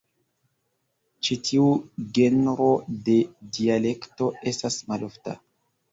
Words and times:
Ĉi 1.27 1.37
tiu 1.49 1.67
genro 2.19 2.69
de 3.09 3.19
dialekto 3.59 4.31
estas 4.53 4.83
malofta. 4.93 5.37